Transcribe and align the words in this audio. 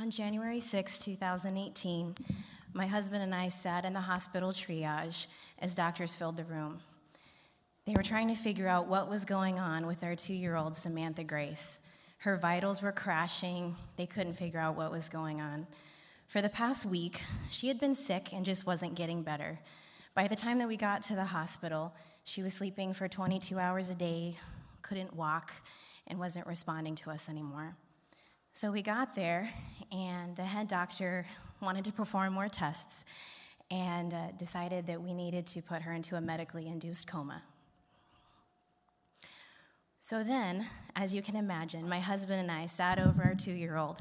On 0.00 0.10
January 0.10 0.60
6, 0.60 0.98
2018, 0.98 2.14
my 2.72 2.86
husband 2.86 3.22
and 3.22 3.34
I 3.34 3.48
sat 3.48 3.84
in 3.84 3.92
the 3.92 4.00
hospital 4.00 4.50
triage 4.50 5.26
as 5.58 5.74
doctors 5.74 6.14
filled 6.14 6.38
the 6.38 6.44
room. 6.44 6.78
They 7.84 7.92
were 7.94 8.02
trying 8.02 8.28
to 8.28 8.34
figure 8.34 8.66
out 8.66 8.86
what 8.86 9.10
was 9.10 9.26
going 9.26 9.58
on 9.58 9.86
with 9.86 10.02
our 10.02 10.16
two 10.16 10.32
year 10.32 10.56
old 10.56 10.74
Samantha 10.74 11.22
Grace. 11.22 11.80
Her 12.16 12.38
vitals 12.38 12.80
were 12.80 12.92
crashing, 12.92 13.76
they 13.96 14.06
couldn't 14.06 14.38
figure 14.38 14.58
out 14.58 14.74
what 14.74 14.90
was 14.90 15.10
going 15.10 15.42
on. 15.42 15.66
For 16.28 16.40
the 16.40 16.48
past 16.48 16.86
week, 16.86 17.20
she 17.50 17.68
had 17.68 17.78
been 17.78 17.94
sick 17.94 18.32
and 18.32 18.42
just 18.42 18.66
wasn't 18.66 18.94
getting 18.94 19.22
better. 19.22 19.60
By 20.14 20.28
the 20.28 20.36
time 20.36 20.56
that 20.60 20.68
we 20.68 20.78
got 20.78 21.02
to 21.04 21.14
the 21.14 21.24
hospital, 21.24 21.92
she 22.24 22.42
was 22.42 22.54
sleeping 22.54 22.94
for 22.94 23.06
22 23.06 23.58
hours 23.58 23.90
a 23.90 23.94
day, 23.94 24.38
couldn't 24.80 25.14
walk, 25.14 25.52
and 26.06 26.18
wasn't 26.18 26.46
responding 26.46 26.94
to 26.96 27.10
us 27.10 27.28
anymore. 27.28 27.76
So 28.52 28.72
we 28.72 28.82
got 28.82 29.14
there, 29.14 29.48
and 29.92 30.34
the 30.36 30.42
head 30.42 30.68
doctor 30.68 31.24
wanted 31.60 31.84
to 31.84 31.92
perform 31.92 32.32
more 32.32 32.48
tests 32.48 33.04
and 33.70 34.12
uh, 34.12 34.32
decided 34.36 34.86
that 34.86 35.00
we 35.00 35.14
needed 35.14 35.46
to 35.46 35.62
put 35.62 35.82
her 35.82 35.92
into 35.92 36.16
a 36.16 36.20
medically 36.20 36.66
induced 36.66 37.06
coma. 37.06 37.42
So 40.00 40.24
then, 40.24 40.66
as 40.96 41.14
you 41.14 41.22
can 41.22 41.36
imagine, 41.36 41.88
my 41.88 42.00
husband 42.00 42.40
and 42.40 42.50
I 42.50 42.66
sat 42.66 42.98
over 42.98 43.22
our 43.22 43.34
two 43.34 43.52
year 43.52 43.76
old 43.76 44.00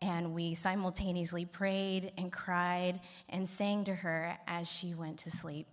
and 0.00 0.32
we 0.32 0.54
simultaneously 0.54 1.44
prayed 1.44 2.12
and 2.16 2.32
cried 2.32 3.00
and 3.28 3.48
sang 3.48 3.84
to 3.84 3.94
her 3.94 4.38
as 4.46 4.70
she 4.70 4.94
went 4.94 5.18
to 5.18 5.30
sleep. 5.30 5.66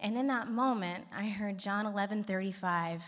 And 0.00 0.16
in 0.16 0.28
that 0.28 0.48
moment, 0.48 1.04
I 1.14 1.28
heard 1.28 1.58
John 1.58 1.86
11:35 1.86 3.02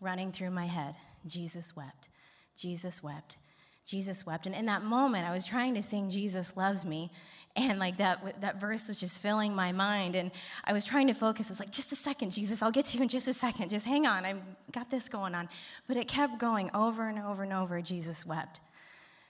running 0.00 0.32
through 0.32 0.50
my 0.50 0.66
head 0.66 0.96
Jesus 1.26 1.74
wept, 1.74 2.08
Jesus 2.56 3.02
wept. 3.02 3.38
Jesus 3.86 4.26
wept. 4.26 4.46
And 4.46 4.54
in 4.54 4.66
that 4.66 4.82
moment, 4.82 5.26
I 5.26 5.32
was 5.32 5.44
trying 5.44 5.74
to 5.74 5.82
sing 5.82 6.10
Jesus 6.10 6.56
loves 6.56 6.84
me. 6.84 7.10
And 7.54 7.78
like 7.78 7.96
that, 7.98 8.40
that 8.42 8.60
verse 8.60 8.88
was 8.88 8.98
just 8.98 9.22
filling 9.22 9.54
my 9.54 9.72
mind. 9.72 10.14
And 10.14 10.30
I 10.64 10.74
was 10.74 10.84
trying 10.84 11.06
to 11.06 11.14
focus. 11.14 11.48
I 11.48 11.52
was 11.52 11.60
like, 11.60 11.70
just 11.70 11.92
a 11.92 11.96
second, 11.96 12.32
Jesus, 12.32 12.60
I'll 12.60 12.72
get 12.72 12.84
to 12.86 12.98
you 12.98 13.02
in 13.04 13.08
just 13.08 13.28
a 13.28 13.32
second. 13.32 13.70
Just 13.70 13.86
hang 13.86 14.06
on. 14.06 14.26
I've 14.26 14.42
got 14.72 14.90
this 14.90 15.08
going 15.08 15.34
on. 15.34 15.48
But 15.86 15.96
it 15.96 16.08
kept 16.08 16.38
going 16.38 16.70
over 16.74 17.08
and 17.08 17.18
over 17.18 17.44
and 17.44 17.52
over. 17.52 17.80
Jesus 17.80 18.26
wept. 18.26 18.60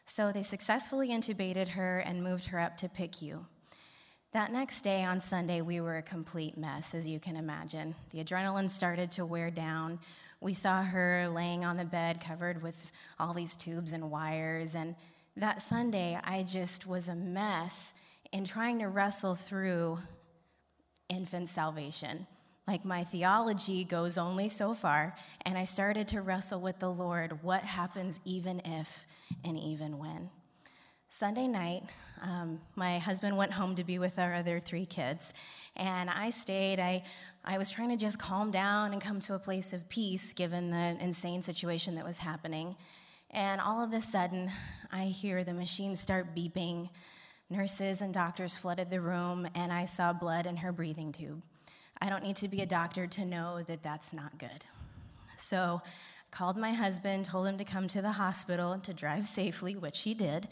So 0.07 0.33
they 0.33 0.43
successfully 0.43 1.11
intubated 1.11 1.69
her 1.69 1.99
and 1.99 2.23
moved 2.23 2.47
her 2.47 2.59
up 2.59 2.77
to 2.79 2.89
PICU. 2.89 3.45
That 4.33 4.53
next 4.53 4.83
day 4.83 5.05
on 5.05 5.21
Sunday, 5.21 5.61
we 5.61 5.81
were 5.81 5.97
a 5.97 6.03
complete 6.03 6.57
mess, 6.57 6.95
as 6.95 7.09
you 7.09 7.21
can 7.21 7.37
imagine. 7.37 7.95
The 8.11 8.23
adrenaline 8.23 8.71
started 8.71 9.11
to 9.13 9.25
wear 9.25 9.51
down. 9.51 9.99
We 10.47 10.55
saw 10.55 10.85
her 10.85 11.29
laying 11.29 11.65
on 11.65 11.77
the 11.77 11.85
bed 11.85 12.21
covered 12.21 12.63
with 12.63 12.93
all 13.19 13.35
these 13.35 13.57
tubes 13.57 13.93
and 13.93 14.13
wires. 14.13 14.77
And 14.77 14.95
that 15.37 15.61
Sunday, 15.61 16.17
I 16.23 16.45
just 16.45 16.87
was 16.87 17.09
a 17.09 17.17
mess 17.17 17.95
in 18.31 18.45
trying 18.45 18.79
to 18.79 18.87
wrestle 18.87 19.35
through 19.35 19.99
infant 21.09 21.49
salvation. 21.49 22.29
Like 22.69 22.85
my 22.85 23.03
theology 23.03 23.83
goes 23.83 24.19
only 24.19 24.49
so 24.49 24.73
far, 24.73 25.17
and 25.45 25.59
I 25.59 25.65
started 25.65 26.07
to 26.09 26.21
wrestle 26.21 26.61
with 26.61 26.79
the 26.79 26.93
Lord 26.93 27.43
what 27.43 27.63
happens 27.63 28.21
even 28.25 28.61
if 28.65 29.05
and 29.45 29.59
even 29.59 29.99
when. 29.99 30.31
Sunday 31.19 31.49
night, 31.49 31.83
um, 32.21 32.61
my 32.75 32.99
husband 32.99 33.35
went 33.35 33.51
home 33.51 33.75
to 33.77 33.85
be 33.85 33.99
with 33.99 34.19
our 34.19 34.35
other 34.35 34.61
three 34.61 34.85
kids, 34.85 35.33
and 35.75 36.11
I 36.11 36.29
stayed. 36.29 36.79
I, 36.79 37.05
I 37.43 37.57
was 37.57 37.71
trying 37.71 37.89
to 37.89 37.97
just 37.97 38.19
calm 38.19 38.51
down 38.51 38.93
and 38.93 39.01
come 39.01 39.21
to 39.21 39.35
a 39.35 39.39
place 39.39 39.73
of 39.73 39.89
peace 39.89 40.35
given 40.35 40.71
the 40.71 40.95
insane 41.01 41.41
situation 41.41 41.95
that 41.95 42.05
was 42.05 42.19
happening. 42.19 42.77
And 43.31 43.63
all 43.63 43.83
of 43.83 43.95
a 43.95 44.01
sudden, 44.03 44.51
I 44.93 45.05
hear 45.05 45.43
the 45.43 45.55
machine 45.55 45.97
start 45.97 46.37
beeping. 46.37 46.91
Nurses 47.49 48.03
and 48.03 48.13
doctors 48.13 48.55
flooded 48.55 48.91
the 48.91 49.01
room, 49.01 49.49
and 49.55 49.73
I 49.73 49.87
saw 49.87 50.13
blood 50.13 50.45
in 50.45 50.59
her 50.59 50.71
breathing 50.71 51.13
tube. 51.13 51.41
I 51.99 52.11
don't 52.11 52.25
need 52.25 52.37
to 52.37 52.49
be 52.49 52.61
a 52.61 52.67
doctor 52.67 53.07
to 53.07 53.25
know 53.25 53.63
that 53.63 53.83
that's 53.83 54.13
not 54.13 54.37
good. 54.37 54.67
So 55.39 55.81
called 56.31 56.57
my 56.57 56.73
husband, 56.73 57.25
told 57.25 57.47
him 57.47 57.59
to 57.59 57.65
come 57.65 57.89
to 57.89 58.03
the 58.03 58.13
hospital 58.13 58.79
to 58.79 58.93
drive 58.93 59.27
safely, 59.27 59.77
which 59.77 60.03
he 60.03 60.15
did. 60.15 60.49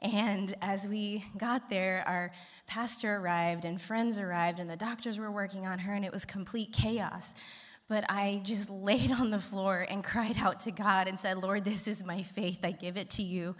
And 0.00 0.54
as 0.62 0.88
we 0.88 1.24
got 1.36 1.68
there, 1.68 2.04
our 2.06 2.32
pastor 2.66 3.16
arrived 3.16 3.64
and 3.64 3.80
friends 3.80 4.18
arrived, 4.18 4.58
and 4.58 4.68
the 4.68 4.76
doctors 4.76 5.18
were 5.18 5.30
working 5.30 5.66
on 5.66 5.78
her, 5.80 5.92
and 5.92 6.04
it 6.04 6.12
was 6.12 6.24
complete 6.24 6.72
chaos. 6.72 7.34
But 7.88 8.04
I 8.08 8.40
just 8.44 8.70
laid 8.88 9.12
on 9.12 9.30
the 9.30 9.38
floor 9.38 9.86
and 9.88 10.04
cried 10.04 10.36
out 10.38 10.60
to 10.60 10.70
God 10.70 11.08
and 11.08 11.18
said, 11.18 11.38
Lord, 11.38 11.64
this 11.64 11.88
is 11.88 12.04
my 12.04 12.22
faith. 12.22 12.60
I 12.62 12.72
give 12.72 12.96
it 12.96 13.10
to 13.10 13.22
you. 13.22 13.56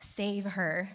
Save 0.00 0.44
her. 0.44 0.88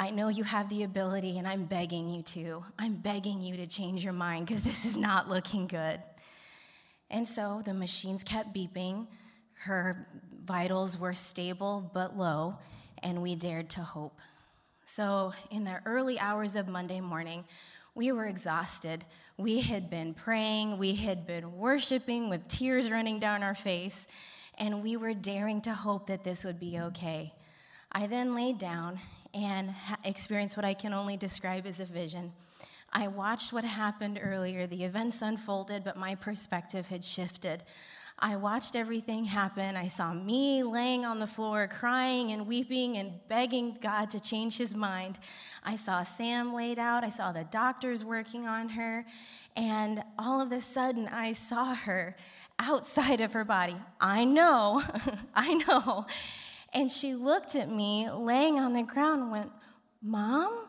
I 0.00 0.10
know 0.10 0.28
you 0.28 0.44
have 0.44 0.68
the 0.68 0.84
ability, 0.84 1.38
and 1.38 1.48
I'm 1.48 1.64
begging 1.64 2.08
you 2.08 2.22
to. 2.22 2.64
I'm 2.78 2.94
begging 2.94 3.42
you 3.42 3.56
to 3.56 3.66
change 3.66 4.04
your 4.04 4.12
mind 4.12 4.46
because 4.46 4.62
this 4.62 4.84
is 4.84 4.96
not 4.96 5.28
looking 5.28 5.66
good. 5.66 6.00
And 7.10 7.26
so 7.26 7.62
the 7.64 7.74
machines 7.74 8.22
kept 8.22 8.54
beeping. 8.54 9.06
Her 9.54 10.06
vitals 10.44 10.98
were 10.98 11.14
stable 11.14 11.90
but 11.92 12.16
low, 12.16 12.56
and 13.02 13.22
we 13.22 13.34
dared 13.34 13.70
to 13.70 13.80
hope. 13.80 14.18
So, 14.84 15.34
in 15.50 15.64
the 15.64 15.80
early 15.84 16.18
hours 16.18 16.56
of 16.56 16.66
Monday 16.66 17.00
morning, 17.00 17.44
we 17.94 18.12
were 18.12 18.24
exhausted. 18.24 19.04
We 19.36 19.60
had 19.60 19.90
been 19.90 20.14
praying, 20.14 20.78
we 20.78 20.94
had 20.94 21.26
been 21.26 21.58
worshiping 21.58 22.30
with 22.30 22.48
tears 22.48 22.90
running 22.90 23.18
down 23.18 23.42
our 23.42 23.54
face, 23.54 24.06
and 24.56 24.82
we 24.82 24.96
were 24.96 25.14
daring 25.14 25.60
to 25.62 25.74
hope 25.74 26.06
that 26.06 26.24
this 26.24 26.44
would 26.44 26.58
be 26.58 26.78
okay. 26.78 27.34
I 27.92 28.06
then 28.06 28.34
laid 28.34 28.58
down 28.58 28.98
and 29.34 29.74
experienced 30.04 30.56
what 30.56 30.64
I 30.64 30.74
can 30.74 30.94
only 30.94 31.16
describe 31.16 31.66
as 31.66 31.80
a 31.80 31.84
vision. 31.84 32.32
I 32.92 33.08
watched 33.08 33.52
what 33.52 33.64
happened 33.64 34.18
earlier. 34.22 34.66
The 34.66 34.84
events 34.84 35.22
unfolded, 35.22 35.84
but 35.84 35.96
my 35.96 36.14
perspective 36.14 36.86
had 36.88 37.04
shifted. 37.04 37.62
I 38.20 38.34
watched 38.34 38.74
everything 38.74 39.24
happen. 39.24 39.76
I 39.76 39.86
saw 39.86 40.12
me 40.12 40.64
laying 40.64 41.04
on 41.04 41.20
the 41.20 41.26
floor, 41.26 41.68
crying 41.68 42.32
and 42.32 42.48
weeping 42.48 42.96
and 42.96 43.12
begging 43.28 43.76
God 43.80 44.10
to 44.10 44.20
change 44.20 44.58
his 44.58 44.74
mind. 44.74 45.20
I 45.62 45.76
saw 45.76 46.02
Sam 46.02 46.52
laid 46.52 46.80
out. 46.80 47.04
I 47.04 47.10
saw 47.10 47.30
the 47.30 47.44
doctors 47.44 48.04
working 48.04 48.48
on 48.48 48.70
her. 48.70 49.04
And 49.54 50.02
all 50.18 50.40
of 50.40 50.50
a 50.50 50.60
sudden, 50.60 51.06
I 51.08 51.32
saw 51.32 51.74
her 51.74 52.16
outside 52.58 53.20
of 53.20 53.32
her 53.34 53.44
body. 53.44 53.76
I 54.00 54.24
know, 54.24 54.82
I 55.34 55.54
know. 55.54 56.06
And 56.72 56.90
she 56.90 57.14
looked 57.14 57.54
at 57.54 57.70
me 57.70 58.10
laying 58.10 58.58
on 58.58 58.72
the 58.72 58.82
ground 58.82 59.22
and 59.22 59.30
went, 59.30 59.52
Mom? 60.02 60.66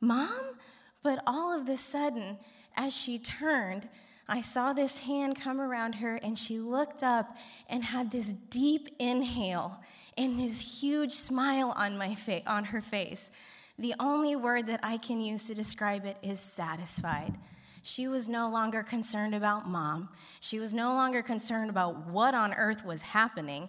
Mom? 0.00 0.58
But 1.02 1.22
all 1.26 1.58
of 1.58 1.68
a 1.68 1.76
sudden, 1.76 2.38
as 2.76 2.94
she 2.96 3.18
turned, 3.18 3.88
I 4.28 4.42
saw 4.42 4.72
this 4.72 5.00
hand 5.00 5.40
come 5.40 5.60
around 5.60 5.94
her 5.94 6.16
and 6.16 6.38
she 6.38 6.60
looked 6.60 7.02
up 7.02 7.36
and 7.68 7.82
had 7.82 8.10
this 8.10 8.32
deep 8.48 8.88
inhale 8.98 9.80
and 10.16 10.38
this 10.38 10.60
huge 10.60 11.12
smile 11.12 11.72
on, 11.76 11.98
my 11.98 12.14
fa- 12.14 12.42
on 12.46 12.64
her 12.64 12.80
face. 12.80 13.30
The 13.78 13.94
only 13.98 14.36
word 14.36 14.66
that 14.66 14.80
I 14.82 14.98
can 14.98 15.20
use 15.20 15.46
to 15.46 15.54
describe 15.54 16.04
it 16.04 16.18
is 16.22 16.38
satisfied. 16.38 17.38
She 17.82 18.08
was 18.08 18.28
no 18.28 18.50
longer 18.50 18.82
concerned 18.82 19.34
about 19.34 19.68
mom. 19.68 20.10
She 20.40 20.60
was 20.60 20.74
no 20.74 20.92
longer 20.92 21.22
concerned 21.22 21.70
about 21.70 22.06
what 22.06 22.34
on 22.34 22.52
earth 22.52 22.84
was 22.84 23.00
happening, 23.00 23.68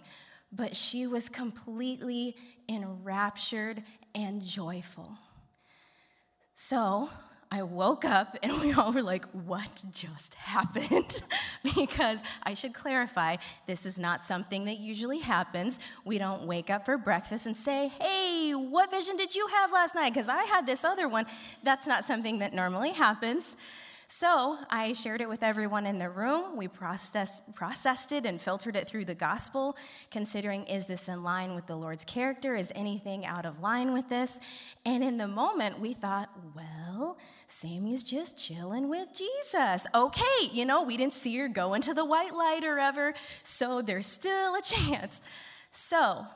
but 0.52 0.76
she 0.76 1.06
was 1.06 1.28
completely 1.30 2.36
enraptured 2.68 3.82
and 4.14 4.42
joyful. 4.42 5.16
So 6.64 7.10
I 7.50 7.64
woke 7.64 8.04
up 8.04 8.38
and 8.40 8.60
we 8.62 8.72
all 8.72 8.92
were 8.92 9.02
like, 9.02 9.26
what 9.32 9.82
just 9.90 10.36
happened? 10.36 11.20
because 11.74 12.20
I 12.44 12.54
should 12.54 12.72
clarify, 12.72 13.38
this 13.66 13.84
is 13.84 13.98
not 13.98 14.22
something 14.22 14.66
that 14.66 14.78
usually 14.78 15.18
happens. 15.18 15.80
We 16.04 16.18
don't 16.18 16.46
wake 16.46 16.70
up 16.70 16.84
for 16.84 16.96
breakfast 16.96 17.46
and 17.46 17.56
say, 17.56 17.88
hey, 18.00 18.52
what 18.54 18.92
vision 18.92 19.16
did 19.16 19.34
you 19.34 19.44
have 19.48 19.72
last 19.72 19.96
night? 19.96 20.14
Because 20.14 20.28
I 20.28 20.44
had 20.44 20.64
this 20.64 20.84
other 20.84 21.08
one. 21.08 21.26
That's 21.64 21.88
not 21.88 22.04
something 22.04 22.38
that 22.38 22.54
normally 22.54 22.92
happens. 22.92 23.56
So 24.14 24.58
I 24.68 24.92
shared 24.92 25.22
it 25.22 25.28
with 25.30 25.42
everyone 25.42 25.86
in 25.86 25.96
the 25.96 26.10
room. 26.10 26.58
We 26.58 26.68
processed, 26.68 27.42
processed 27.54 28.12
it 28.12 28.26
and 28.26 28.38
filtered 28.38 28.76
it 28.76 28.86
through 28.86 29.06
the 29.06 29.14
gospel, 29.14 29.74
considering 30.10 30.66
is 30.66 30.84
this 30.84 31.08
in 31.08 31.22
line 31.22 31.54
with 31.54 31.66
the 31.66 31.76
Lord's 31.76 32.04
character? 32.04 32.54
Is 32.54 32.70
anything 32.74 33.24
out 33.24 33.46
of 33.46 33.60
line 33.60 33.94
with 33.94 34.10
this? 34.10 34.38
And 34.84 35.02
in 35.02 35.16
the 35.16 35.26
moment, 35.26 35.80
we 35.80 35.94
thought, 35.94 36.28
well, 36.54 37.16
Sammy's 37.48 38.02
just 38.02 38.36
chilling 38.36 38.90
with 38.90 39.08
Jesus. 39.14 39.86
Okay, 39.94 40.50
you 40.52 40.66
know, 40.66 40.82
we 40.82 40.98
didn't 40.98 41.14
see 41.14 41.34
her 41.38 41.48
go 41.48 41.72
into 41.72 41.94
the 41.94 42.04
white 42.04 42.34
light 42.34 42.64
or 42.64 42.78
ever, 42.78 43.14
so 43.44 43.80
there's 43.80 44.04
still 44.04 44.56
a 44.56 44.62
chance. 44.62 45.22
So 45.70 46.26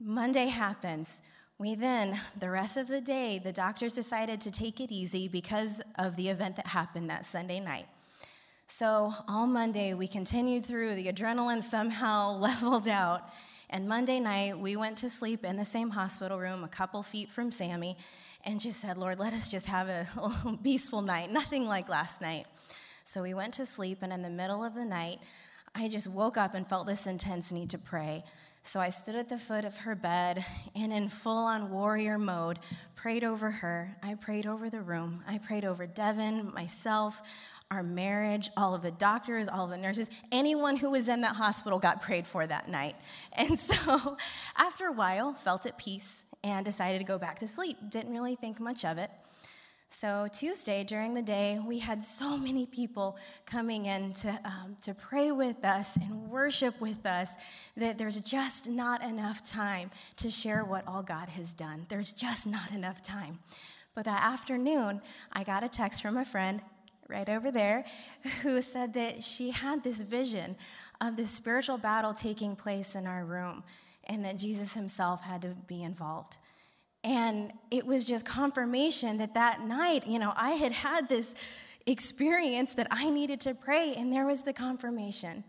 Monday 0.00 0.46
happens. 0.46 1.22
We 1.60 1.74
then, 1.74 2.20
the 2.38 2.50
rest 2.50 2.76
of 2.76 2.86
the 2.86 3.00
day, 3.00 3.40
the 3.40 3.52
doctors 3.52 3.94
decided 3.94 4.40
to 4.42 4.50
take 4.52 4.78
it 4.78 4.92
easy 4.92 5.26
because 5.26 5.82
of 5.96 6.14
the 6.14 6.28
event 6.28 6.54
that 6.54 6.68
happened 6.68 7.10
that 7.10 7.26
Sunday 7.26 7.58
night. 7.58 7.86
So 8.68 9.12
all 9.26 9.48
Monday, 9.48 9.92
we 9.92 10.06
continued 10.06 10.64
through, 10.64 10.94
the 10.94 11.12
adrenaline 11.12 11.64
somehow 11.64 12.36
leveled 12.38 12.86
out. 12.86 13.30
And 13.70 13.88
Monday 13.88 14.20
night, 14.20 14.56
we 14.56 14.76
went 14.76 14.98
to 14.98 15.10
sleep 15.10 15.44
in 15.44 15.56
the 15.56 15.64
same 15.64 15.90
hospital 15.90 16.38
room, 16.38 16.62
a 16.62 16.68
couple 16.68 17.02
feet 17.02 17.28
from 17.28 17.50
Sammy, 17.50 17.96
and 18.44 18.60
just 18.60 18.80
said, 18.80 18.96
Lord, 18.96 19.18
let 19.18 19.32
us 19.32 19.50
just 19.50 19.66
have 19.66 19.88
a, 19.88 20.06
peaceful 20.62 21.02
night, 21.02 21.32
nothing 21.32 21.66
like 21.66 21.88
last 21.88 22.20
night. 22.20 22.46
So 23.02 23.20
we 23.20 23.34
went 23.34 23.54
to 23.54 23.66
sleep, 23.66 23.98
and 24.02 24.12
in 24.12 24.22
the 24.22 24.30
middle 24.30 24.62
of 24.62 24.74
the 24.74 24.84
night, 24.84 25.18
I 25.74 25.88
just 25.88 26.06
woke 26.06 26.36
up 26.36 26.54
and 26.54 26.68
felt 26.68 26.86
this 26.86 27.08
intense 27.08 27.50
need 27.50 27.70
to 27.70 27.78
pray. 27.78 28.22
So 28.62 28.80
I 28.80 28.90
stood 28.90 29.14
at 29.14 29.28
the 29.28 29.38
foot 29.38 29.64
of 29.64 29.76
her 29.78 29.94
bed 29.94 30.44
and, 30.74 30.92
in 30.92 31.08
full 31.08 31.38
on 31.38 31.70
warrior 31.70 32.18
mode, 32.18 32.58
prayed 32.94 33.24
over 33.24 33.50
her. 33.50 33.96
I 34.02 34.14
prayed 34.14 34.46
over 34.46 34.68
the 34.68 34.82
room. 34.82 35.22
I 35.26 35.38
prayed 35.38 35.64
over 35.64 35.86
Devin, 35.86 36.52
myself, 36.52 37.22
our 37.70 37.82
marriage, 37.82 38.50
all 38.56 38.74
of 38.74 38.82
the 38.82 38.90
doctors, 38.90 39.48
all 39.48 39.64
of 39.64 39.70
the 39.70 39.76
nurses. 39.76 40.10
Anyone 40.32 40.76
who 40.76 40.90
was 40.90 41.08
in 41.08 41.20
that 41.22 41.36
hospital 41.36 41.78
got 41.78 42.02
prayed 42.02 42.26
for 42.26 42.46
that 42.46 42.68
night. 42.68 42.96
And 43.32 43.58
so, 43.58 44.16
after 44.56 44.86
a 44.86 44.92
while, 44.92 45.32
felt 45.34 45.64
at 45.64 45.78
peace 45.78 46.26
and 46.42 46.64
decided 46.64 46.98
to 46.98 47.04
go 47.04 47.18
back 47.18 47.38
to 47.38 47.48
sleep. 47.48 47.76
Didn't 47.88 48.12
really 48.12 48.36
think 48.36 48.60
much 48.60 48.84
of 48.84 48.98
it. 48.98 49.10
So, 49.90 50.28
Tuesday 50.30 50.84
during 50.84 51.14
the 51.14 51.22
day, 51.22 51.58
we 51.64 51.78
had 51.78 52.04
so 52.04 52.36
many 52.36 52.66
people 52.66 53.16
coming 53.46 53.86
in 53.86 54.12
to, 54.14 54.38
um, 54.44 54.76
to 54.82 54.92
pray 54.92 55.32
with 55.32 55.64
us 55.64 55.96
and 55.96 56.28
worship 56.28 56.78
with 56.78 57.06
us 57.06 57.32
that 57.74 57.96
there's 57.96 58.20
just 58.20 58.68
not 58.68 59.02
enough 59.02 59.42
time 59.42 59.90
to 60.16 60.28
share 60.28 60.64
what 60.64 60.86
all 60.86 61.02
God 61.02 61.30
has 61.30 61.54
done. 61.54 61.86
There's 61.88 62.12
just 62.12 62.46
not 62.46 62.70
enough 62.72 63.02
time. 63.02 63.38
But 63.94 64.04
that 64.04 64.22
afternoon, 64.22 65.00
I 65.32 65.42
got 65.42 65.64
a 65.64 65.68
text 65.68 66.02
from 66.02 66.18
a 66.18 66.24
friend 66.24 66.60
right 67.08 67.28
over 67.28 67.50
there 67.50 67.86
who 68.42 68.60
said 68.60 68.92
that 68.92 69.24
she 69.24 69.50
had 69.50 69.82
this 69.82 70.02
vision 70.02 70.54
of 71.00 71.16
this 71.16 71.30
spiritual 71.30 71.78
battle 71.78 72.12
taking 72.12 72.54
place 72.54 72.94
in 72.94 73.06
our 73.06 73.24
room 73.24 73.64
and 74.04 74.22
that 74.26 74.36
Jesus 74.36 74.74
himself 74.74 75.22
had 75.22 75.40
to 75.42 75.56
be 75.66 75.82
involved. 75.82 76.36
And 77.08 77.54
it 77.70 77.86
was 77.86 78.04
just 78.04 78.26
confirmation 78.26 79.16
that 79.16 79.32
that 79.32 79.62
night, 79.62 80.06
you 80.06 80.18
know, 80.18 80.34
I 80.36 80.50
had 80.50 80.72
had 80.72 81.08
this 81.08 81.32
experience 81.86 82.74
that 82.74 82.86
I 82.90 83.08
needed 83.08 83.40
to 83.40 83.54
pray, 83.54 83.94
and 83.94 84.12
there 84.12 84.26
was 84.26 84.42
the 84.42 84.52
confirmation. 84.52 85.42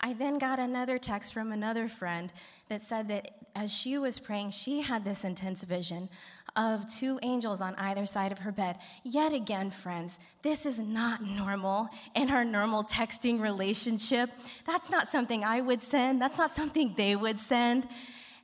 I 0.00 0.14
then 0.14 0.38
got 0.38 0.58
another 0.58 0.98
text 0.98 1.32
from 1.32 1.52
another 1.52 1.86
friend 1.86 2.32
that 2.68 2.82
said 2.82 3.06
that 3.08 3.30
as 3.54 3.72
she 3.72 3.96
was 3.96 4.18
praying, 4.18 4.50
she 4.50 4.80
had 4.80 5.04
this 5.04 5.22
intense 5.24 5.62
vision 5.62 6.08
of 6.56 6.92
two 6.92 7.20
angels 7.22 7.60
on 7.60 7.76
either 7.76 8.06
side 8.06 8.32
of 8.32 8.40
her 8.40 8.50
bed. 8.50 8.78
Yet 9.04 9.32
again, 9.32 9.70
friends, 9.70 10.18
this 10.42 10.66
is 10.66 10.80
not 10.80 11.22
normal 11.22 11.90
in 12.16 12.28
our 12.28 12.44
normal 12.44 12.82
texting 12.82 13.40
relationship. 13.40 14.30
That's 14.66 14.90
not 14.90 15.06
something 15.06 15.44
I 15.44 15.60
would 15.60 15.80
send, 15.80 16.20
that's 16.20 16.38
not 16.38 16.50
something 16.50 16.94
they 16.96 17.14
would 17.14 17.38
send. 17.38 17.86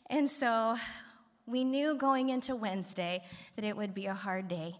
And 0.08 0.30
so 0.30 0.76
we 1.50 1.64
knew 1.64 1.94
going 1.94 2.30
into 2.30 2.54
Wednesday 2.54 3.22
that 3.56 3.64
it 3.64 3.76
would 3.76 3.92
be 3.92 4.06
a 4.06 4.14
hard 4.14 4.46
day. 4.46 4.76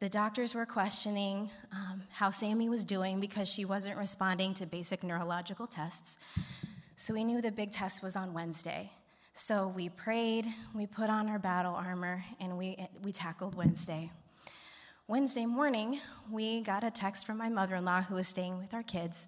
The 0.00 0.08
doctors 0.08 0.54
were 0.54 0.66
questioning 0.66 1.50
um, 1.72 2.02
how 2.10 2.30
Sammy 2.30 2.68
was 2.68 2.84
doing 2.84 3.20
because 3.20 3.48
she 3.48 3.64
wasn't 3.64 3.98
responding 3.98 4.54
to 4.54 4.66
basic 4.66 5.02
neurological 5.02 5.66
tests. 5.66 6.18
So 6.96 7.12
we 7.14 7.24
knew 7.24 7.42
the 7.42 7.52
big 7.52 7.70
test 7.70 8.02
was 8.02 8.16
on 8.16 8.32
Wednesday. 8.32 8.90
So 9.34 9.68
we 9.68 9.88
prayed, 9.88 10.46
we 10.74 10.86
put 10.86 11.10
on 11.10 11.28
our 11.28 11.38
battle 11.38 11.74
armor, 11.74 12.24
and 12.40 12.56
we, 12.56 12.76
we 13.02 13.12
tackled 13.12 13.54
Wednesday. 13.54 14.10
Wednesday 15.08 15.44
morning, 15.44 16.00
we 16.30 16.62
got 16.62 16.84
a 16.84 16.90
text 16.90 17.26
from 17.26 17.36
my 17.36 17.48
mother 17.48 17.76
in 17.76 17.84
law 17.84 18.00
who 18.00 18.14
was 18.14 18.28
staying 18.28 18.56
with 18.58 18.72
our 18.72 18.82
kids 18.82 19.26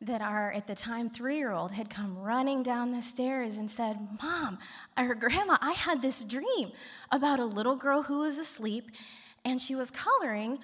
that 0.00 0.20
our, 0.20 0.52
at 0.52 0.66
the 0.66 0.74
time, 0.74 1.08
three 1.08 1.38
year 1.38 1.52
old 1.52 1.72
had 1.72 1.88
come 1.88 2.18
running 2.18 2.62
down 2.62 2.92
the 2.92 3.00
stairs 3.00 3.56
and 3.56 3.70
said, 3.70 3.96
Mom, 4.22 4.58
or 4.98 5.14
Grandma, 5.14 5.56
I 5.60 5.72
had 5.72 6.02
this 6.02 6.22
dream 6.22 6.72
about 7.10 7.40
a 7.40 7.44
little 7.44 7.76
girl 7.76 8.02
who 8.02 8.20
was 8.20 8.36
asleep 8.36 8.90
and 9.44 9.60
she 9.60 9.74
was 9.74 9.90
coloring, 9.90 10.58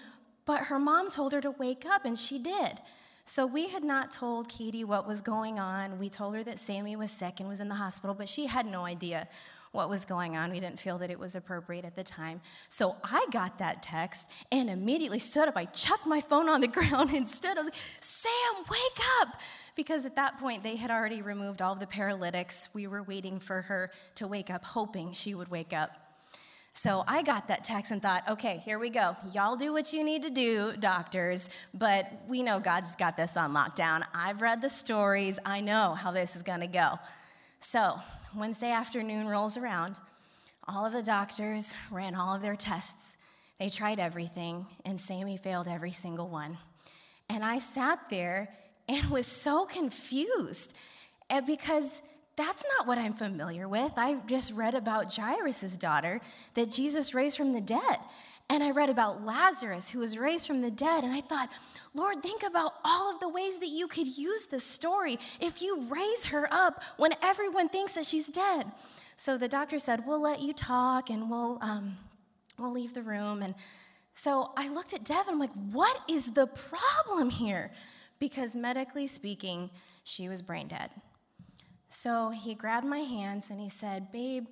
but 0.45 0.65
her 0.65 0.79
mom 0.79 1.11
told 1.11 1.33
her 1.33 1.41
to 1.41 1.53
wake 1.53 1.87
up 1.87 2.05
and 2.05 2.19
she 2.19 2.39
did. 2.39 2.81
So 3.25 3.47
we 3.47 3.69
had 3.69 3.85
not 3.85 4.11
told 4.11 4.49
Katie 4.49 4.85
what 4.85 5.07
was 5.07 5.23
going 5.23 5.59
on. 5.59 5.99
We 5.99 6.11
told 6.11 6.35
her 6.35 6.43
that 6.45 6.59
Sammy 6.59 6.97
was 6.97 7.11
sick 7.11 7.41
and 7.41 7.49
was 7.49 7.61
in 7.61 7.69
the 7.69 7.77
hospital, 7.77 8.15
but 8.15 8.29
she 8.29 8.47
had 8.47 8.67
no 8.67 8.85
idea 8.85 9.29
what 9.73 9.89
was 9.89 10.05
going 10.05 10.37
on. 10.37 10.51
We 10.53 10.61
didn't 10.61 10.79
feel 10.79 10.99
that 10.99 11.11
it 11.11 11.19
was 11.19 11.35
appropriate 11.35 11.85
at 11.85 11.97
the 11.97 12.05
time. 12.05 12.41
So 12.69 12.97
I 13.03 13.27
got 13.31 13.59
that 13.59 13.83
text 13.83 14.29
and 14.53 14.71
immediately 14.71 15.19
stood 15.19 15.49
up. 15.49 15.57
I 15.57 15.65
chucked 15.67 16.07
my 16.07 16.21
phone 16.21 16.49
on 16.49 16.61
the 16.61 16.69
ground 16.69 17.13
and 17.13 17.29
stood. 17.29 17.57
I 17.57 17.61
was 17.61 17.67
like, 17.67 17.81
Sam, 18.01 18.65
wake 18.71 19.07
up! 19.23 19.41
Because 19.75 20.05
at 20.05 20.17
that 20.17 20.39
point, 20.39 20.63
they 20.63 20.77
had 20.77 20.91
already 20.91 21.23
removed 21.23 21.63
all 21.63 21.75
the 21.75 21.87
paralytics. 21.87 22.69
We 22.75 22.87
were 22.87 23.03
waiting 23.03 23.41
for 23.41 23.63
her 23.63 23.91
to 24.17 24.27
wake 24.27 24.51
up, 24.51 24.63
hoping 24.65 25.13
she 25.13 25.35
would 25.35 25.49
wake 25.49 25.73
up. 25.73 25.97
So 26.75 27.05
I 27.07 27.23
got 27.23 27.49
that 27.49 27.65
text 27.65 27.93
and 27.93 28.01
thought, 28.01 28.23
okay, 28.29 28.59
here 28.65 28.79
we 28.79 28.89
go. 28.91 29.17
Y'all 29.33 29.57
do 29.57 29.73
what 29.73 29.93
you 29.93 30.03
need 30.05 30.23
to 30.23 30.31
do, 30.31 30.73
doctors, 30.79 31.51
but 31.75 32.11
we 32.29 32.43
know 32.43 32.61
God's 32.61 32.97
got 32.97 33.17
this 33.17 33.37
on 33.37 33.53
lockdown. 33.53 34.03
I've 34.15 34.41
read 34.41 34.63
the 34.63 34.71
stories, 34.71 35.39
I 35.45 35.61
know 35.61 35.95
how 35.95 36.13
this 36.13 36.35
is 36.35 36.43
gonna 36.43 36.67
go. 36.67 36.99
So 37.61 38.01
Wednesday 38.35 38.71
afternoon 38.71 39.29
rolls 39.29 39.59
around. 39.59 39.99
All 40.67 40.87
of 40.87 40.93
the 40.93 41.03
doctors 41.03 41.77
ran 41.91 42.15
all 42.15 42.35
of 42.35 42.41
their 42.41 42.57
tests. 42.57 43.19
They 43.59 43.69
tried 43.69 43.99
everything, 43.99 44.67
and 44.87 44.99
Sammy 44.99 45.37
failed 45.37 45.69
every 45.69 45.93
single 45.93 46.29
one. 46.29 46.57
And 47.29 47.45
I 47.45 47.59
sat 47.59 48.09
there 48.09 48.49
and 48.89 49.11
was 49.11 49.27
so 49.27 49.67
confused 49.67 50.73
eh, 51.29 51.41
because 51.41 52.01
that's 52.37 52.65
not 52.79 52.87
what 52.87 52.97
I'm 52.97 53.13
familiar 53.13 53.69
with. 53.69 53.93
I 53.97 54.15
just 54.27 54.53
read 54.55 54.75
about 54.75 55.15
Jairus' 55.15 55.77
daughter 55.77 56.21
that 56.55 56.71
Jesus 56.71 57.13
raised 57.13 57.37
from 57.37 57.53
the 57.53 57.61
dead. 57.61 57.99
And 58.53 58.63
I 58.63 58.71
read 58.71 58.91
about 58.91 59.25
Lazarus 59.25 59.89
who 59.89 60.01
was 60.01 60.19
raised 60.19 60.47
from 60.47 60.61
the 60.61 60.71
dead. 60.71 61.05
And 61.05 61.13
I 61.15 61.23
thought, 61.23 61.51
Lord, 61.95 62.23
think 62.23 62.43
about 62.43 62.75
all 62.85 63.11
of 63.11 63.19
the 63.19 63.29
ways 63.31 63.59
that 63.61 63.71
you 63.71 63.89
could 63.89 64.07
use 64.07 64.45
this 64.45 64.63
story 64.63 65.19
if 65.41 65.63
you 65.63 65.81
raise 65.89 66.27
her 66.27 66.53
up 66.53 66.83
when 66.99 67.15
everyone 67.23 67.71
thinks 67.71 67.95
that 67.95 68.05
she's 68.05 68.27
dead. 68.27 68.71
So 69.17 69.39
the 69.39 69.49
doctor 69.49 69.79
said, 69.79 70.07
We'll 70.07 70.21
let 70.21 70.43
you 70.43 70.53
talk 70.53 71.09
and 71.09 71.31
we'll, 71.31 71.61
um, 71.63 71.97
we'll 72.59 72.73
leave 72.73 72.93
the 72.93 73.01
room. 73.01 73.41
And 73.41 73.55
so 74.13 74.53
I 74.55 74.69
looked 74.69 74.93
at 74.93 75.03
Devin, 75.03 75.33
I'm 75.33 75.41
like, 75.41 75.55
What 75.71 75.99
is 76.07 76.33
the 76.33 76.47
problem 76.47 77.31
here? 77.31 77.71
Because 78.19 78.55
medically 78.55 79.07
speaking, 79.07 79.71
she 80.05 80.29
was 80.29 80.43
brain 80.43 80.69
dead. 80.69 80.91
So 81.89 82.29
he 82.29 82.55
grabbed 82.55 82.87
my 82.87 82.99
hands 82.99 83.49
and 83.49 83.59
he 83.59 83.71
said, 83.71 84.13
Babe, 84.13 84.45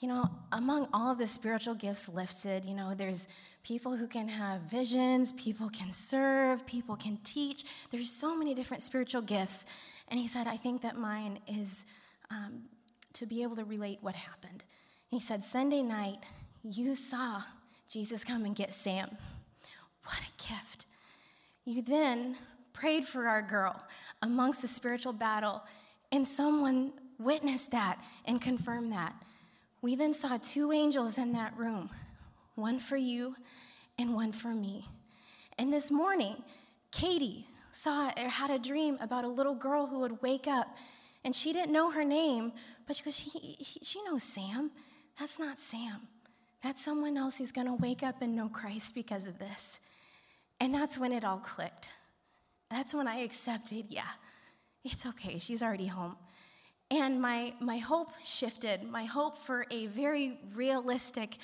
you 0.00 0.08
know, 0.08 0.30
among 0.52 0.88
all 0.94 1.12
of 1.12 1.18
the 1.18 1.26
spiritual 1.26 1.74
gifts 1.74 2.08
lifted, 2.08 2.64
you 2.64 2.74
know, 2.74 2.94
there's 2.94 3.28
people 3.62 3.94
who 3.94 4.06
can 4.06 4.26
have 4.26 4.62
visions, 4.62 5.32
people 5.32 5.68
can 5.68 5.92
serve, 5.92 6.64
people 6.64 6.96
can 6.96 7.18
teach. 7.22 7.64
There's 7.90 8.10
so 8.10 8.34
many 8.34 8.54
different 8.54 8.82
spiritual 8.82 9.20
gifts. 9.20 9.66
And 10.08 10.18
he 10.18 10.26
said, 10.26 10.46
I 10.46 10.56
think 10.56 10.80
that 10.82 10.96
mine 10.96 11.38
is 11.46 11.84
um, 12.30 12.62
to 13.12 13.26
be 13.26 13.42
able 13.42 13.56
to 13.56 13.64
relate 13.64 13.98
what 14.00 14.14
happened. 14.14 14.64
He 15.08 15.20
said, 15.20 15.44
Sunday 15.44 15.82
night, 15.82 16.24
you 16.62 16.94
saw 16.94 17.42
Jesus 17.86 18.24
come 18.24 18.46
and 18.46 18.56
get 18.56 18.72
Sam. 18.72 19.10
What 20.04 20.18
a 20.18 20.48
gift. 20.48 20.86
You 21.66 21.82
then 21.82 22.36
prayed 22.72 23.04
for 23.04 23.26
our 23.26 23.42
girl 23.42 23.78
amongst 24.22 24.62
the 24.62 24.68
spiritual 24.68 25.12
battle, 25.12 25.62
and 26.10 26.26
someone 26.26 26.92
witnessed 27.18 27.72
that 27.72 28.02
and 28.24 28.40
confirmed 28.40 28.92
that. 28.92 29.14
We 29.82 29.94
then 29.94 30.12
saw 30.12 30.36
two 30.36 30.72
angels 30.72 31.16
in 31.16 31.32
that 31.32 31.56
room, 31.56 31.90
one 32.54 32.78
for 32.78 32.96
you 32.96 33.34
and 33.98 34.14
one 34.14 34.32
for 34.32 34.54
me. 34.54 34.86
And 35.58 35.72
this 35.72 35.90
morning, 35.90 36.36
Katie 36.90 37.46
saw 37.72 38.12
or 38.16 38.28
had 38.28 38.50
a 38.50 38.58
dream 38.58 38.98
about 39.00 39.24
a 39.24 39.28
little 39.28 39.54
girl 39.54 39.86
who 39.86 40.00
would 40.00 40.20
wake 40.22 40.46
up, 40.46 40.76
and 41.24 41.34
she 41.34 41.52
didn't 41.52 41.72
know 41.72 41.90
her 41.90 42.04
name, 42.04 42.52
but 42.86 42.96
she 42.96 43.04
goes, 43.04 43.16
he, 43.16 43.30
he, 43.38 43.80
She 43.82 44.02
knows 44.04 44.22
Sam. 44.22 44.70
That's 45.18 45.38
not 45.38 45.58
Sam. 45.58 46.08
That's 46.62 46.84
someone 46.84 47.16
else 47.16 47.38
who's 47.38 47.52
going 47.52 47.66
to 47.66 47.74
wake 47.74 48.02
up 48.02 48.20
and 48.20 48.36
know 48.36 48.48
Christ 48.48 48.94
because 48.94 49.26
of 49.26 49.38
this. 49.38 49.80
And 50.60 50.74
that's 50.74 50.98
when 50.98 51.12
it 51.12 51.24
all 51.24 51.38
clicked. 51.38 51.88
That's 52.70 52.94
when 52.94 53.08
I 53.08 53.20
accepted, 53.20 53.86
yeah, 53.88 54.10
it's 54.84 55.06
okay. 55.06 55.38
She's 55.38 55.62
already 55.62 55.86
home. 55.86 56.16
And 56.90 57.20
my, 57.20 57.52
my 57.60 57.78
hope 57.78 58.12
shifted. 58.24 58.82
My 58.84 59.04
hope 59.04 59.38
for 59.38 59.64
a 59.70 59.86
very 59.86 60.38
realistic 60.54 61.36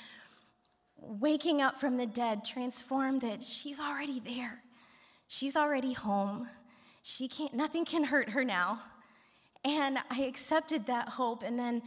waking 0.99 1.63
up 1.63 1.79
from 1.79 1.97
the 1.97 2.07
dead 2.07 2.45
transformed 2.45 3.21
that 3.21 3.43
she's 3.43 3.79
already 3.79 4.21
there. 4.21 4.63
She's 5.29 5.57
already 5.57 5.93
home. 5.93 6.49
She 7.03 7.29
can't, 7.29 7.55
nothing 7.55 7.85
can 7.85 8.05
hurt 8.05 8.31
her 8.31 8.45
now. 8.45 8.81
And 9.65 9.99
I 10.11 10.23
accepted 10.23 10.87
that 10.87 11.09
hope. 11.09 11.43
And 11.43 11.59
then 11.59 11.83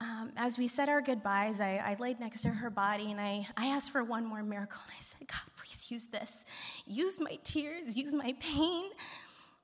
um, 0.00 0.32
as 0.36 0.58
we 0.58 0.68
said 0.68 0.88
our 0.88 1.00
goodbyes, 1.00 1.60
I, 1.60 1.76
I, 1.84 1.96
laid 1.98 2.20
next 2.20 2.42
to 2.42 2.50
her 2.50 2.68
body 2.68 3.10
and 3.10 3.20
I, 3.20 3.46
I 3.56 3.68
asked 3.68 3.92
for 3.92 4.04
one 4.04 4.26
more 4.26 4.42
miracle. 4.42 4.80
And 4.86 4.94
I 4.98 5.00
said, 5.00 5.26
God, 5.26 5.40
please 5.56 5.86
use 5.90 6.06
this. 6.06 6.44
Use 6.86 7.18
my 7.18 7.38
tears, 7.44 7.96
use 7.96 8.12
my 8.12 8.34
pain, 8.38 8.90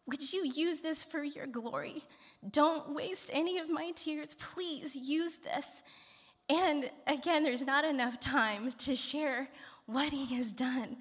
Would 0.06 0.32
you 0.32 0.44
use 0.44 0.80
this 0.80 1.04
for 1.04 1.22
your 1.22 1.46
glory? 1.46 2.02
Don't 2.50 2.94
waste 2.94 3.30
any 3.32 3.58
of 3.58 3.70
my 3.70 3.92
tears. 3.94 4.34
Please 4.34 4.96
use 4.96 5.38
this. 5.38 5.82
And 6.48 6.90
again, 7.06 7.44
there's 7.44 7.64
not 7.64 7.84
enough 7.84 8.18
time 8.18 8.72
to 8.72 8.96
share 8.96 9.48
what 9.86 10.10
he 10.10 10.34
has 10.34 10.52
done. 10.52 10.96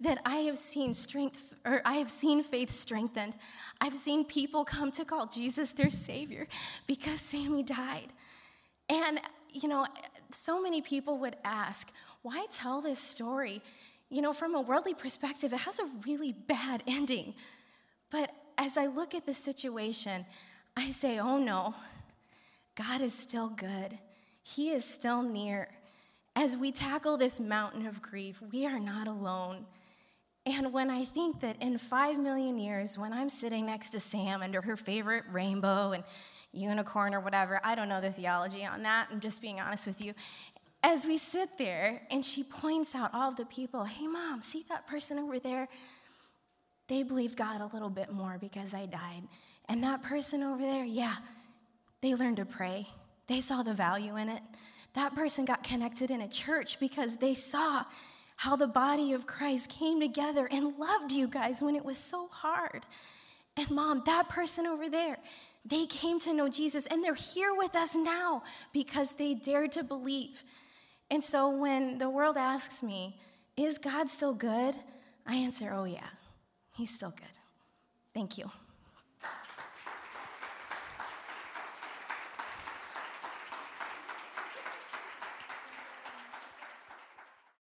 That 0.00 0.20
I 0.24 0.36
have 0.36 0.56
seen 0.56 0.94
strength, 0.94 1.54
or 1.66 1.82
I 1.84 1.96
have 1.96 2.08
seen 2.08 2.42
faith 2.44 2.70
strengthened. 2.70 3.34
I've 3.80 3.94
seen 3.94 4.24
people 4.24 4.64
come 4.64 4.92
to 4.92 5.04
call 5.04 5.26
Jesus 5.26 5.72
their 5.72 5.90
Savior 5.90 6.46
because 6.86 7.20
Sammy 7.20 7.64
died. 7.64 8.12
And, 8.88 9.20
you 9.50 9.68
know, 9.68 9.86
so 10.32 10.62
many 10.62 10.80
people 10.80 11.18
would 11.18 11.36
ask, 11.44 11.90
why 12.22 12.46
tell 12.50 12.80
this 12.80 13.00
story? 13.00 13.60
You 14.08 14.22
know, 14.22 14.32
from 14.32 14.54
a 14.54 14.60
worldly 14.60 14.94
perspective, 14.94 15.52
it 15.52 15.60
has 15.60 15.80
a 15.80 15.90
really 16.06 16.32
bad 16.32 16.82
ending. 16.86 17.34
But 18.10 18.30
as 18.56 18.76
I 18.76 18.86
look 18.86 19.14
at 19.14 19.26
the 19.26 19.34
situation, 19.34 20.24
I 20.76 20.90
say, 20.90 21.18
oh 21.18 21.38
no, 21.38 21.74
God 22.74 23.00
is 23.00 23.12
still 23.12 23.48
good. 23.48 23.98
He 24.42 24.70
is 24.70 24.84
still 24.84 25.22
near. 25.22 25.68
As 26.36 26.56
we 26.56 26.72
tackle 26.72 27.16
this 27.16 27.40
mountain 27.40 27.86
of 27.86 28.00
grief, 28.00 28.40
we 28.52 28.66
are 28.66 28.78
not 28.78 29.08
alone. 29.08 29.66
And 30.46 30.72
when 30.72 30.88
I 30.88 31.04
think 31.04 31.40
that 31.40 31.60
in 31.60 31.76
five 31.76 32.18
million 32.18 32.58
years, 32.58 32.96
when 32.96 33.12
I'm 33.12 33.28
sitting 33.28 33.66
next 33.66 33.90
to 33.90 34.00
Sam 34.00 34.42
under 34.42 34.62
her 34.62 34.76
favorite 34.76 35.24
rainbow 35.30 35.92
and 35.92 36.04
unicorn 36.52 37.14
or 37.14 37.20
whatever, 37.20 37.60
I 37.62 37.74
don't 37.74 37.88
know 37.88 38.00
the 38.00 38.10
theology 38.10 38.64
on 38.64 38.82
that, 38.84 39.08
I'm 39.10 39.20
just 39.20 39.42
being 39.42 39.60
honest 39.60 39.86
with 39.86 40.00
you. 40.00 40.14
As 40.82 41.06
we 41.06 41.18
sit 41.18 41.58
there 41.58 42.02
and 42.10 42.24
she 42.24 42.44
points 42.44 42.94
out 42.94 43.12
all 43.12 43.32
the 43.32 43.44
people, 43.46 43.84
hey, 43.84 44.06
mom, 44.06 44.40
see 44.40 44.64
that 44.68 44.86
person 44.86 45.18
over 45.18 45.38
there? 45.38 45.68
They 46.88 47.02
believed 47.02 47.36
God 47.36 47.60
a 47.60 47.70
little 47.72 47.90
bit 47.90 48.12
more 48.12 48.38
because 48.40 48.74
I 48.74 48.86
died. 48.86 49.22
And 49.68 49.84
that 49.84 50.02
person 50.02 50.42
over 50.42 50.62
there, 50.62 50.84
yeah, 50.84 51.16
they 52.00 52.14
learned 52.14 52.38
to 52.38 52.46
pray. 52.46 52.88
They 53.26 53.40
saw 53.40 53.62
the 53.62 53.74
value 53.74 54.16
in 54.16 54.28
it. 54.28 54.42
That 54.94 55.14
person 55.14 55.44
got 55.44 55.62
connected 55.62 56.10
in 56.10 56.22
a 56.22 56.28
church 56.28 56.80
because 56.80 57.18
they 57.18 57.34
saw 57.34 57.84
how 58.36 58.56
the 58.56 58.66
body 58.66 59.12
of 59.12 59.26
Christ 59.26 59.68
came 59.68 60.00
together 60.00 60.48
and 60.50 60.78
loved 60.78 61.12
you 61.12 61.28
guys 61.28 61.62
when 61.62 61.76
it 61.76 61.84
was 61.84 61.98
so 61.98 62.28
hard. 62.28 62.86
And 63.56 63.70
mom, 63.70 64.02
that 64.06 64.28
person 64.28 64.66
over 64.66 64.88
there, 64.88 65.18
they 65.64 65.86
came 65.86 66.18
to 66.20 66.32
know 66.32 66.48
Jesus 66.48 66.86
and 66.86 67.02
they're 67.02 67.14
here 67.14 67.54
with 67.54 67.74
us 67.74 67.94
now 67.94 68.42
because 68.72 69.12
they 69.12 69.34
dared 69.34 69.72
to 69.72 69.82
believe. 69.82 70.42
And 71.10 71.22
so 71.22 71.50
when 71.50 71.98
the 71.98 72.08
world 72.08 72.36
asks 72.36 72.82
me, 72.82 73.18
is 73.56 73.76
God 73.76 74.08
still 74.08 74.34
good? 74.34 74.76
I 75.26 75.34
answer, 75.34 75.72
oh 75.74 75.84
yeah, 75.84 76.06
he's 76.78 76.94
still 76.94 77.10
good. 77.10 77.38
Thank 78.14 78.38
you. 78.38 78.50